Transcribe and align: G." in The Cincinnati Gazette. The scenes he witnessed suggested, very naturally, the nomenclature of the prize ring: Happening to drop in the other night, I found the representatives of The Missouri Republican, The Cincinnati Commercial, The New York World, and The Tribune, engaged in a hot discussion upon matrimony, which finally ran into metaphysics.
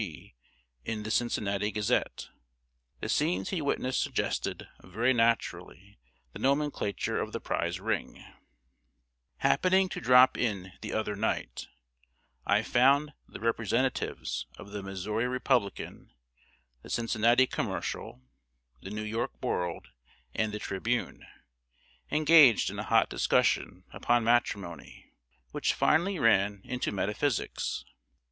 G." 0.01 0.33
in 0.83 1.03
The 1.03 1.11
Cincinnati 1.11 1.69
Gazette. 1.69 2.29
The 3.01 3.07
scenes 3.07 3.49
he 3.49 3.61
witnessed 3.61 4.01
suggested, 4.01 4.67
very 4.83 5.13
naturally, 5.13 5.99
the 6.33 6.39
nomenclature 6.39 7.19
of 7.21 7.33
the 7.33 7.39
prize 7.39 7.79
ring: 7.79 8.25
Happening 9.37 9.89
to 9.89 10.01
drop 10.01 10.39
in 10.39 10.71
the 10.81 10.91
other 10.91 11.15
night, 11.15 11.67
I 12.47 12.63
found 12.63 13.13
the 13.27 13.39
representatives 13.39 14.47
of 14.57 14.71
The 14.71 14.81
Missouri 14.81 15.27
Republican, 15.27 16.11
The 16.81 16.89
Cincinnati 16.89 17.45
Commercial, 17.45 18.23
The 18.81 18.89
New 18.89 19.03
York 19.03 19.39
World, 19.39 19.89
and 20.33 20.51
The 20.51 20.57
Tribune, 20.57 21.27
engaged 22.09 22.71
in 22.71 22.79
a 22.79 22.83
hot 22.89 23.07
discussion 23.07 23.83
upon 23.93 24.23
matrimony, 24.23 25.13
which 25.51 25.75
finally 25.75 26.17
ran 26.17 26.61
into 26.63 26.91
metaphysics. 26.91 27.85